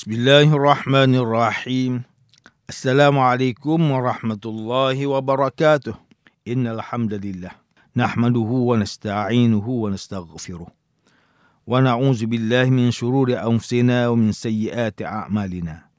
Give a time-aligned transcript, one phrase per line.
[0.00, 2.08] Bismillahirrahmanirrahim.
[2.64, 5.92] Assalamualaikum warahmatullahi wabarakatuh.
[6.48, 7.52] Innal hamdalillah
[7.92, 10.72] nahmaduhu wa nasta'inuhu wa nastaghfiruh.
[11.68, 15.92] Wa na'udzu billahi min shururi anfusina wa min sayyiati a'malina.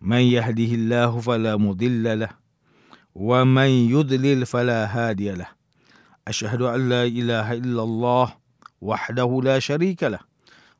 [0.00, 2.32] Man yahdihillahu fala mudilla lah
[3.12, 5.52] wa man yudlil fala hadiya lah.
[6.24, 8.40] Ashhadu an la ilaha illallah
[8.80, 10.24] wahdahu la syarika lah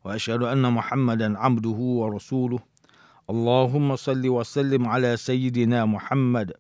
[0.04, 2.60] anna Muhammadan abduhu wa rasuluh.
[3.24, 6.52] اللهم صل وسلم على سيدنا محمد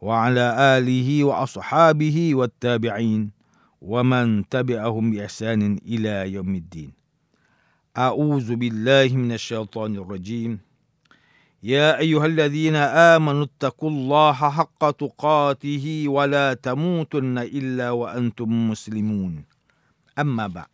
[0.00, 3.30] وعلى آله وأصحابه والتابعين
[3.80, 6.92] ومن تبعهم بإحسان إلى يوم الدين.
[7.96, 10.60] أعوذ بالله من الشيطان الرجيم.
[11.64, 12.76] يا أيها الذين
[13.16, 19.44] آمنوا اتقوا الله حق تقاته ولا تموتن إلا وأنتم مسلمون.
[20.20, 20.72] أما بعد.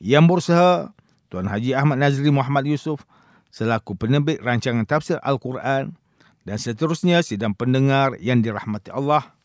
[0.00, 0.88] berusaha
[1.30, 3.06] Tuan Haji Ahmad Nazri Muhammad Yusof
[3.54, 5.94] selaku penerbit rancangan tafsir Al-Quran
[6.42, 9.38] dan seterusnya sidang pendengar yang dirahmati Allah.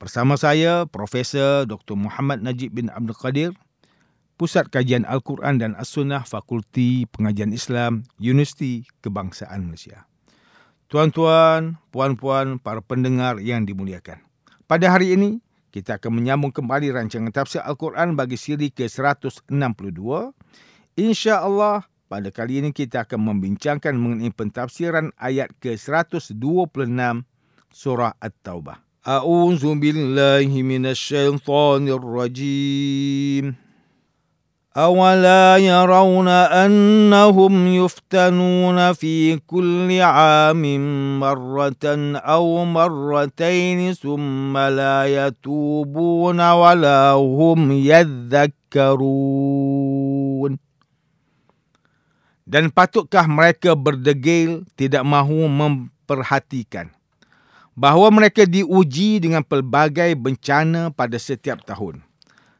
[0.00, 1.96] Bersama saya, Profesor Dr.
[1.96, 3.50] Muhammad Najib bin Abdul Qadir,
[4.40, 10.08] Pusat Kajian Al-Quran dan As-Sunnah Fakulti Pengajian Islam, Universiti Kebangsaan Malaysia.
[10.88, 14.24] Tuan-tuan, puan-puan, para pendengar yang dimuliakan.
[14.64, 20.00] Pada hari ini, kita akan menyambung kembali rancangan tafsir Al-Quran bagi siri ke-162
[20.95, 26.31] InsyaAllah, pada kali ini kita akan membincangkan mengenai pentafsiran ayat ke-126
[27.73, 28.79] surah At-Taubah.
[29.05, 33.65] A'udzu billahi minasyaitonir rajim.
[34.75, 40.63] أولا يرون أنهم يفتنون في كل عام
[41.19, 48.55] مرة أو مرتين ثم لا يتوبون ولا هم يذكرون
[52.50, 56.90] dan patutkah mereka berdegil tidak mahu memperhatikan
[57.78, 62.02] bahawa mereka diuji dengan pelbagai bencana pada setiap tahun.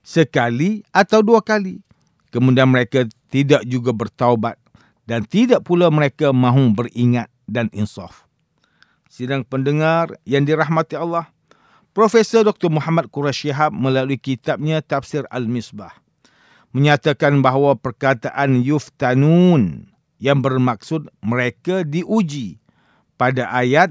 [0.07, 1.83] Sekali atau dua kali.
[2.31, 4.55] Kemudian mereka tidak juga bertaubat
[5.11, 8.31] dan tidak pula mereka mahu beringat dan insaf.
[9.11, 11.27] Sidang pendengar yang dirahmati Allah,
[11.91, 12.71] Profesor Dr.
[12.71, 15.99] Muhammad Qurash Shihab melalui kitabnya Tafsir Al-Misbah
[16.71, 19.91] menyatakan bahawa perkataan yuftanun
[20.23, 22.61] yang bermaksud mereka diuji
[23.19, 23.91] pada ayat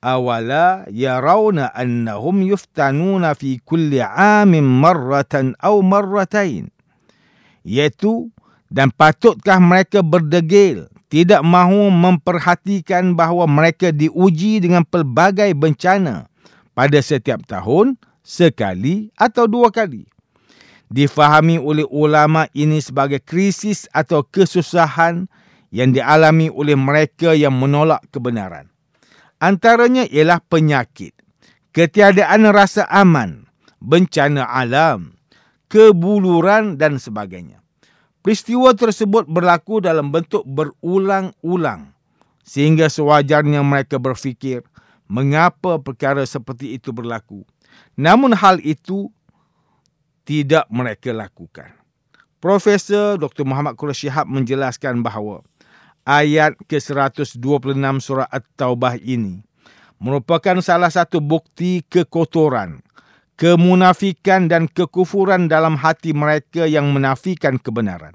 [0.00, 6.72] awala yarawna annahum yuftanuna fi kulli amin marratan aw marratain.
[7.60, 8.32] Iaitu
[8.72, 16.30] dan patutkah mereka berdegil tidak mahu memperhatikan bahawa mereka diuji dengan pelbagai bencana
[16.72, 20.09] pada setiap tahun sekali atau dua kali
[20.90, 25.30] difahami oleh ulama ini sebagai krisis atau kesusahan
[25.70, 28.66] yang dialami oleh mereka yang menolak kebenaran.
[29.40, 31.14] Antaranya ialah penyakit,
[31.72, 33.48] ketiadaan rasa aman,
[33.80, 35.16] bencana alam,
[35.70, 37.62] kebuluran dan sebagainya.
[38.20, 41.96] Peristiwa tersebut berlaku dalam bentuk berulang-ulang
[42.44, 44.60] sehingga sewajarnya mereka berfikir
[45.08, 47.48] mengapa perkara seperti itu berlaku.
[47.96, 49.08] Namun hal itu
[50.30, 51.74] tidak mereka lakukan.
[52.38, 53.42] Profesor Dr.
[53.42, 55.42] Muhammad Qurash Shihab menjelaskan bahawa
[56.06, 57.34] ayat ke-126
[57.98, 59.42] surah At-Taubah ini
[59.98, 62.78] merupakan salah satu bukti kekotoran,
[63.34, 68.14] kemunafikan dan kekufuran dalam hati mereka yang menafikan kebenaran.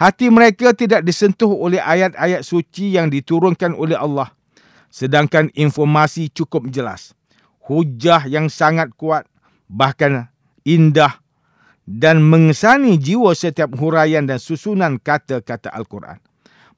[0.00, 4.32] Hati mereka tidak disentuh oleh ayat-ayat suci yang diturunkan oleh Allah.
[4.88, 7.12] Sedangkan informasi cukup jelas.
[7.68, 9.28] Hujah yang sangat kuat,
[9.70, 10.34] bahkan
[10.66, 11.23] indah
[11.84, 16.16] dan mengesani jiwa setiap huraian dan susunan kata-kata Al-Quran.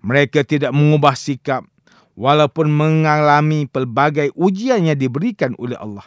[0.03, 1.67] Mereka tidak mengubah sikap
[2.19, 6.07] walaupun mengalami pelbagai ujian yang diberikan oleh Allah.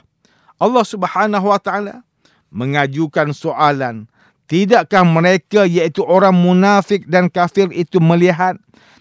[0.59, 2.03] Allah Subhanahu Wa Taala
[2.51, 4.11] mengajukan soalan,
[4.51, 8.59] tidakkah mereka iaitu orang munafik dan kafir itu melihat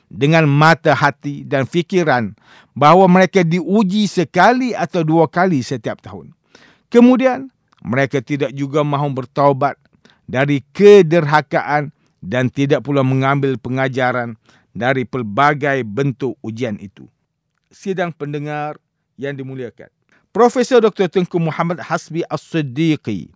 [0.09, 2.33] dengan mata hati dan fikiran
[2.73, 6.33] bahawa mereka diuji sekali atau dua kali setiap tahun.
[6.89, 7.53] Kemudian
[7.85, 9.77] mereka tidak juga mahu bertaubat
[10.29, 11.91] dari kederhakaan
[12.21, 14.37] dan tidak pula mengambil pengajaran
[14.77, 17.09] dari pelbagai bentuk ujian itu.
[17.73, 18.77] Sidang pendengar
[19.17, 19.91] yang dimuliakan.
[20.31, 21.09] Profesor Dr.
[21.09, 23.33] Tengku Muhammad Hasbi As-Siddiqi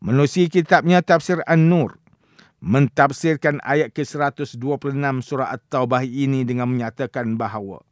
[0.00, 1.98] menulis kitabnya Tafsir An-Nur
[2.62, 4.56] mentafsirkan ayat ke-126
[5.20, 7.84] surah At-Taubah ini dengan menyatakan bahawa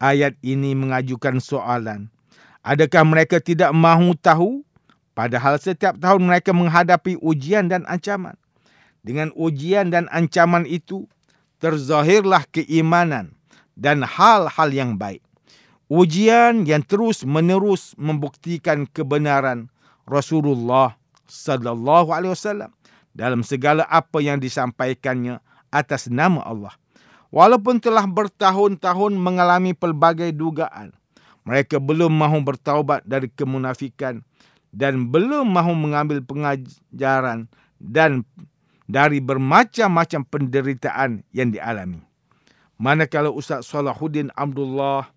[0.00, 2.08] ayat ini mengajukan soalan.
[2.64, 4.64] Adakah mereka tidak mahu tahu
[5.20, 8.40] Padahal setiap tahun mereka menghadapi ujian dan ancaman.
[9.04, 11.04] Dengan ujian dan ancaman itu,
[11.60, 13.36] terzahirlah keimanan
[13.76, 15.20] dan hal-hal yang baik.
[15.92, 19.68] Ujian yang terus menerus membuktikan kebenaran
[20.08, 20.96] Rasulullah
[21.28, 22.72] sallallahu alaihi wasallam
[23.12, 25.36] dalam segala apa yang disampaikannya
[25.68, 26.72] atas nama Allah.
[27.28, 30.96] Walaupun telah bertahun-tahun mengalami pelbagai dugaan,
[31.44, 34.24] mereka belum mahu bertaubat dari kemunafikan
[34.70, 38.22] dan belum mahu mengambil pengajaran dan
[38.90, 42.02] dari bermacam-macam penderitaan yang dialami.
[42.80, 45.10] Manakala Ustaz Salahuddin Abdullah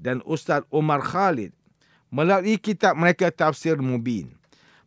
[0.00, 1.52] dan Ustaz Umar Khalid
[2.08, 4.40] melalui kitab mereka Tafsir Mubin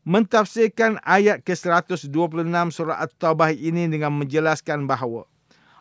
[0.04, 2.12] mentafsirkan ayat ke-126
[2.76, 5.24] surah At-Taubah ini dengan menjelaskan bahawa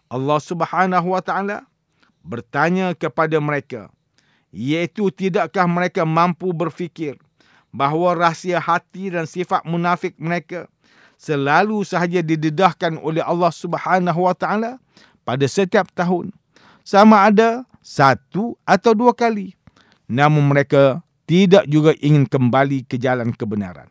[0.06, 1.66] Allah Subhanahu wa taala
[2.22, 3.90] bertanya kepada mereka
[4.54, 7.18] iaitu tidakkah mereka mampu berfikir
[7.72, 10.68] bahawa rahsia hati dan sifat munafik mereka
[11.16, 14.78] selalu sahaja didedahkan oleh Allah Subhanahu wa taala
[15.24, 16.30] pada setiap tahun.
[16.84, 19.56] Sama ada satu atau dua kali.
[20.06, 23.88] Namun mereka tidak juga ingin kembali ke jalan kebenaran.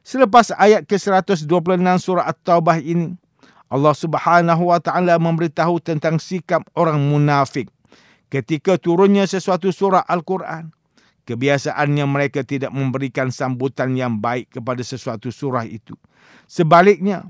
[0.00, 1.46] Selepas ayat ke-126
[2.00, 3.14] surah At-Taubah ini
[3.70, 7.70] Allah Subhanahu wa taala memberitahu tentang sikap orang munafik
[8.32, 10.74] ketika turunnya sesuatu surah Al-Quran.
[11.28, 15.94] Kebiasaannya mereka tidak memberikan sambutan yang baik kepada sesuatu surah itu.
[16.50, 17.28] Sebaliknya,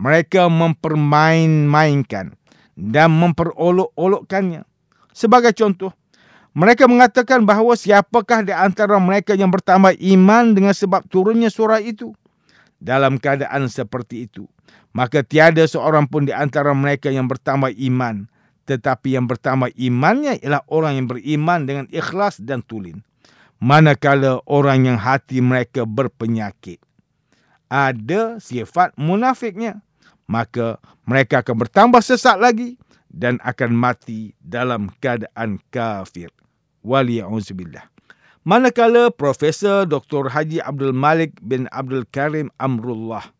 [0.00, 2.34] mereka mempermain-mainkan
[2.74, 4.64] dan memperolok-olokkannya.
[5.12, 5.92] Sebagai contoh,
[6.52, 12.12] mereka mengatakan bahawa siapakah di antara mereka yang bertambah iman dengan sebab turunnya surah itu.
[12.82, 14.50] Dalam keadaan seperti itu,
[14.90, 18.26] maka tiada seorang pun di antara mereka yang bertambah iman.
[18.62, 23.02] Tetapi yang bertambah imannya ialah orang yang beriman dengan ikhlas dan tulin.
[23.62, 26.82] Manakala orang yang hati mereka berpenyakit.
[27.70, 29.86] Ada sifat munafiknya.
[30.26, 32.74] Maka mereka akan bertambah sesat lagi
[33.06, 36.34] dan akan mati dalam keadaan kafir.
[36.82, 37.86] Waliyahudzubillah.
[38.42, 40.26] Manakala Profesor Dr.
[40.26, 43.30] Haji Abdul Malik bin Abdul Karim Amrullah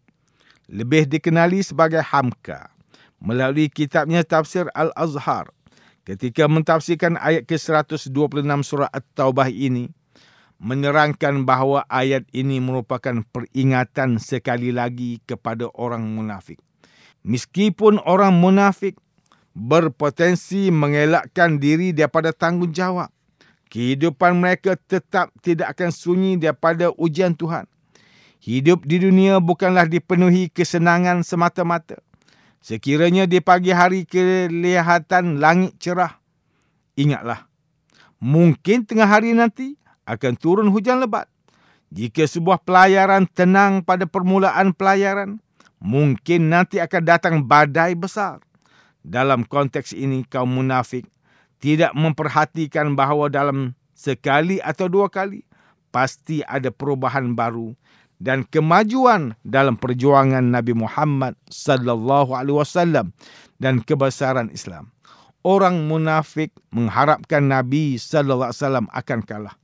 [0.70, 2.70] lebih dikenali sebagai Hamka
[3.18, 5.50] melalui kitabnya Tafsir Al-Azhar
[6.06, 9.90] ketika mentafsirkan ayat ke-126 surah At-Taubah ini
[10.62, 16.62] menerangkan bahawa ayat ini merupakan peringatan sekali lagi kepada orang munafik.
[17.26, 18.94] Meskipun orang munafik
[19.58, 23.10] berpotensi mengelakkan diri daripada tanggungjawab,
[23.74, 27.66] kehidupan mereka tetap tidak akan sunyi daripada ujian Tuhan.
[28.42, 31.98] Hidup di dunia bukanlah dipenuhi kesenangan semata-mata.
[32.62, 36.22] Sekiranya di pagi hari kelihatan langit cerah,
[36.94, 37.50] ingatlah,
[38.22, 41.30] mungkin tengah hari nanti akan turun hujan lebat.
[41.92, 45.36] Jika sebuah pelayaran tenang pada permulaan pelayaran,
[45.76, 48.40] mungkin nanti akan datang badai besar.
[49.02, 51.04] Dalam konteks ini, kaum munafik
[51.60, 55.44] tidak memperhatikan bahawa dalam sekali atau dua kali,
[55.92, 57.76] pasti ada perubahan baru
[58.22, 63.10] dan kemajuan dalam perjuangan Nabi Muhammad sallallahu alaihi wasallam
[63.58, 64.94] dan kebesaran Islam.
[65.42, 69.54] Orang munafik mengharapkan Nabi sallallahu alaihi wasallam akan kalah.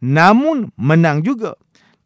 [0.00, 1.56] Namun menang juga.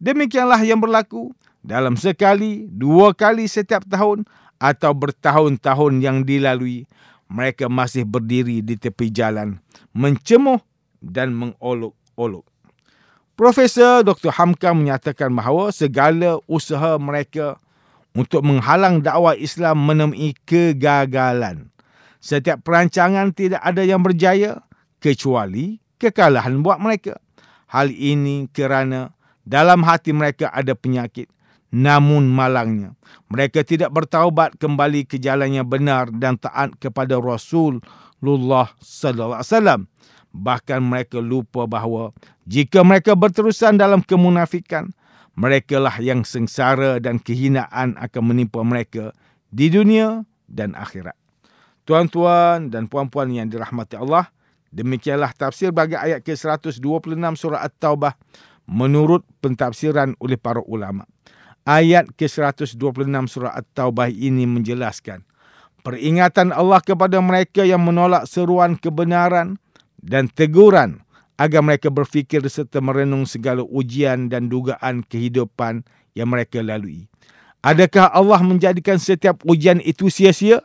[0.03, 1.31] Demikianlah yang berlaku
[1.65, 4.29] dalam sekali, dua kali setiap tahun
[4.61, 6.85] atau bertahun-tahun yang dilalui.
[7.33, 9.57] Mereka masih berdiri di tepi jalan,
[9.97, 10.61] mencemuh
[11.01, 12.45] dan mengolok-olok.
[13.35, 14.31] Profesor Dr.
[14.31, 17.59] Hamka menyatakan bahawa segala usaha mereka
[18.15, 21.73] untuk menghalang dakwah Islam menemui kegagalan.
[22.23, 24.63] Setiap perancangan tidak ada yang berjaya
[25.03, 27.24] kecuali kekalahan buat mereka.
[27.75, 29.11] Hal ini kerana
[29.43, 31.27] dalam hati mereka ada penyakit.
[31.75, 32.95] Namun malangnya,
[33.27, 39.81] mereka tidak bertaubat kembali ke jalan yang benar dan taat kepada Rasulullah sallallahu alaihi wasallam.
[40.31, 42.15] Bahkan mereka lupa bahawa
[42.47, 44.95] jika mereka berterusan dalam kemunafikan,
[45.35, 49.11] mereka lah yang sengsara dan kehinaan akan menimpa mereka
[49.51, 51.19] di dunia dan akhirat.
[51.83, 54.31] Tuan-tuan dan puan-puan yang dirahmati Allah,
[54.75, 56.83] demikianlah tafsir bagi ayat ke-126
[57.39, 58.19] surah At-Taubah
[58.67, 61.07] menurut pentafsiran oleh para ulama.
[61.65, 62.77] Ayat ke-126
[63.31, 65.23] surah At-Taubah ini menjelaskan
[65.87, 69.61] peringatan Allah kepada mereka yang menolak seruan kebenaran
[70.03, 71.05] dan teguran
[71.37, 77.07] agar mereka berfikir serta merenung segala ujian dan dugaan kehidupan yang mereka lalui.
[77.65, 80.61] Adakah Allah menjadikan setiap ujian itu sia-sia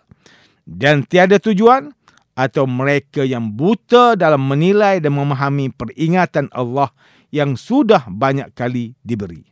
[0.68, 1.96] dan tiada tujuan
[2.40, 6.88] atau mereka yang buta dalam menilai dan memahami peringatan Allah
[7.36, 9.44] yang sudah banyak kali diberi.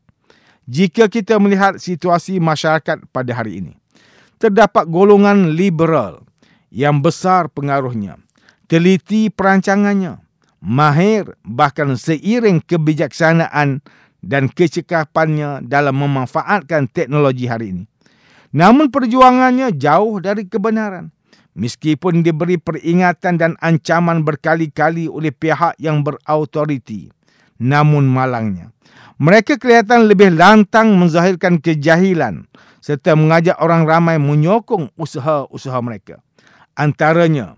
[0.71, 3.75] Jika kita melihat situasi masyarakat pada hari ini,
[4.39, 6.23] terdapat golongan liberal
[6.71, 8.23] yang besar pengaruhnya,
[8.71, 10.23] teliti perancangannya,
[10.63, 13.83] mahir bahkan seiring kebijaksanaan
[14.23, 17.83] dan kecekapannya dalam memanfaatkan teknologi hari ini.
[18.55, 21.11] Namun perjuangannya jauh dari kebenaran.
[21.57, 27.09] Meskipun diberi peringatan dan ancaman berkali-kali oleh pihak yang berautoriti.
[27.57, 28.69] Namun malangnya.
[29.17, 32.45] Mereka kelihatan lebih lantang menzahirkan kejahilan
[32.77, 36.21] serta mengajak orang ramai menyokong usaha-usaha mereka.
[36.77, 37.57] Antaranya,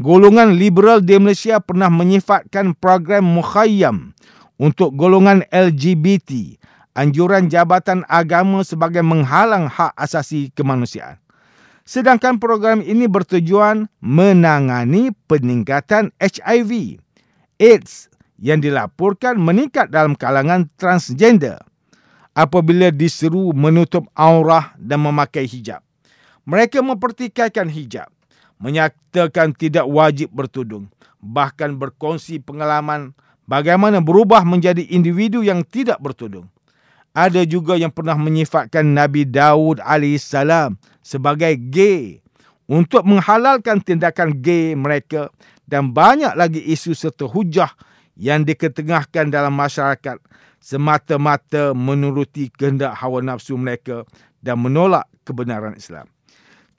[0.00, 4.16] golongan liberal di Malaysia pernah menyifatkan program Mukhayyam
[4.56, 6.56] untuk golongan LGBT,
[6.96, 11.23] anjuran Jabatan Agama sebagai menghalang hak asasi kemanusiaan.
[11.84, 16.96] Sedangkan program ini bertujuan menangani peningkatan HIV,
[17.60, 18.08] AIDS
[18.40, 21.60] yang dilaporkan meningkat dalam kalangan transgender
[22.32, 25.84] apabila diseru menutup aurah dan memakai hijab.
[26.48, 28.08] Mereka mempertikaikan hijab,
[28.56, 30.88] menyatakan tidak wajib bertudung,
[31.20, 33.12] bahkan berkongsi pengalaman
[33.44, 36.48] bagaimana berubah menjadi individu yang tidak bertudung.
[37.12, 40.32] Ada juga yang pernah menyifatkan Nabi Daud AS
[41.04, 42.24] sebagai gay
[42.64, 45.28] untuk menghalalkan tindakan gay mereka
[45.68, 47.68] dan banyak lagi isu serta hujah
[48.16, 50.16] yang diketengahkan dalam masyarakat
[50.64, 54.08] semata-mata menuruti kehendak hawa nafsu mereka
[54.40, 56.08] dan menolak kebenaran Islam.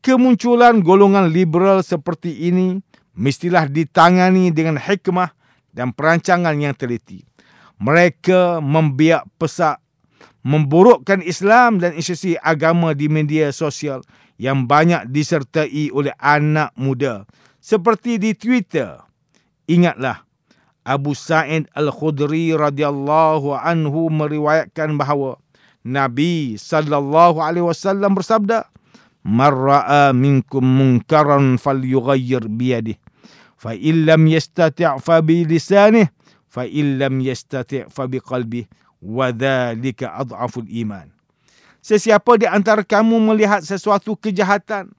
[0.01, 2.81] Kemunculan golongan liberal seperti ini
[3.13, 5.33] mestilah ditangani dengan hikmah
[5.69, 7.21] dan perancangan yang teliti.
[7.77, 9.84] Mereka membiak pesak
[10.45, 14.05] memburukkan Islam dan institusi agama di media sosial
[14.37, 17.25] yang banyak disertai oleh anak muda
[17.57, 19.01] seperti di Twitter.
[19.65, 20.21] Ingatlah
[20.85, 25.41] Abu Sa'id Al-Khudri radhiyallahu anhu meriwayatkan bahawa
[25.81, 28.69] Nabi sallallahu alaihi wasallam bersabda,
[29.25, 33.01] "Man ra'a minkum munkaran falyughayyir bi yadihi,
[33.57, 36.05] fa in lam yastati' fa bi lisanihi,
[36.45, 41.13] fa in lam yastati' fa bi qalbihi." Wadhalika adhaful iman.
[41.85, 44.89] Sesiapa di antara kamu melihat sesuatu kejahatan,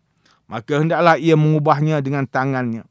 [0.47, 2.87] maka hendaklah ia mengubahnya dengan tangannya.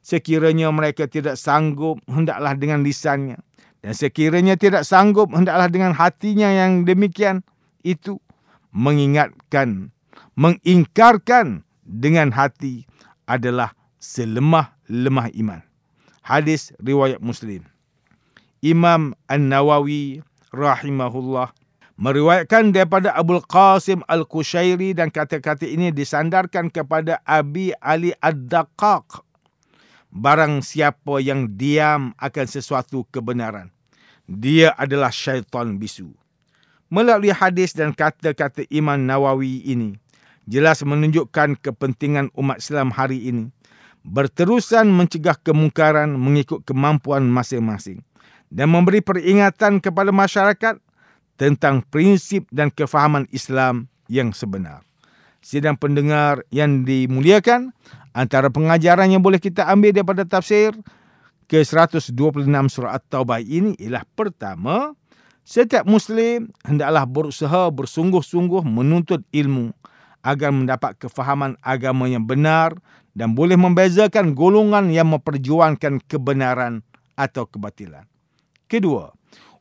[0.00, 3.42] Sekiranya mereka tidak sanggup, hendaklah dengan lisannya.
[3.82, 7.42] Dan sekiranya tidak sanggup, hendaklah dengan hatinya yang demikian.
[7.82, 8.22] Itu
[8.70, 9.90] mengingatkan,
[10.38, 12.86] mengingkarkan dengan hati
[13.26, 15.60] adalah selemah-lemah iman.
[16.22, 17.66] Hadis riwayat Muslim.
[18.62, 21.54] Imam An-Nawawi rahimahullah
[22.00, 29.26] meriwayatkan daripada Abdul Qasim Al-Kushairi dan kata-kata ini disandarkan kepada Abi Ali Ad-Daqaq.
[30.10, 33.70] Barang siapa yang diam akan sesuatu kebenaran,
[34.26, 36.10] dia adalah syaitan bisu.
[36.90, 39.94] Melalui hadis dan kata-kata Imam Nawawi ini,
[40.50, 43.54] jelas menunjukkan kepentingan umat Islam hari ini
[44.02, 48.02] berterusan mencegah kemungkaran mengikut kemampuan masing-masing
[48.50, 50.76] dan memberi peringatan kepada masyarakat
[51.38, 54.84] tentang prinsip dan kefahaman Islam yang sebenar.
[55.40, 57.72] Sidang pendengar yang dimuliakan,
[58.12, 60.76] antara pengajaran yang boleh kita ambil daripada tafsir
[61.48, 62.12] ke-126
[62.68, 64.92] surah At-Taubah ini ialah pertama,
[65.46, 69.72] setiap Muslim hendaklah berusaha bersungguh-sungguh menuntut ilmu
[70.20, 72.76] agar mendapat kefahaman agama yang benar
[73.16, 76.84] dan boleh membezakan golongan yang memperjuangkan kebenaran
[77.16, 78.09] atau kebatilan.
[78.70, 79.10] Kedua,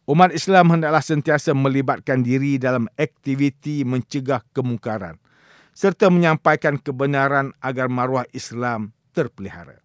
[0.06, 5.18] umat Islam hendaklah sentiasa melibatkan diri dalam aktiviti mencegah kemungkaran
[5.74, 9.82] serta menyampaikan kebenaran agar maruah Islam terpelihara.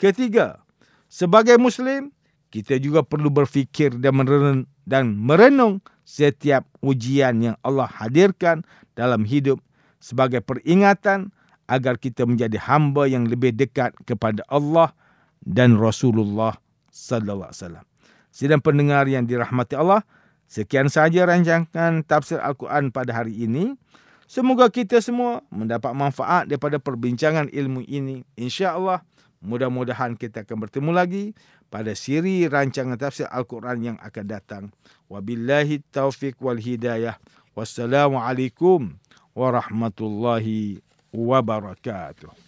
[0.00, 0.64] Ketiga,
[1.12, 2.16] sebagai Muslim,
[2.48, 8.64] kita juga perlu berfikir dan merenung, dan merenung setiap ujian yang Allah hadirkan
[8.96, 9.60] dalam hidup
[10.00, 11.28] sebagai peringatan
[11.68, 14.96] agar kita menjadi hamba yang lebih dekat kepada Allah
[15.44, 16.56] dan Rasulullah
[16.88, 17.91] sallallahu alaihi wasallam.
[18.32, 20.00] Sidang pendengar yang dirahmati Allah,
[20.48, 23.76] sekian sahaja rancangan tafsir Al-Quran pada hari ini.
[24.24, 28.24] Semoga kita semua mendapat manfaat daripada perbincangan ilmu ini.
[28.40, 29.04] Insya Allah,
[29.44, 31.24] mudah-mudahan kita akan bertemu lagi
[31.68, 34.64] pada siri rancangan tafsir Al-Quran yang akan datang.
[35.12, 37.20] Wabillahi taufiq wal hidayah.
[37.52, 38.96] Wassalamualaikum
[39.36, 40.80] warahmatullahi
[41.12, 42.41] wabarakatuh.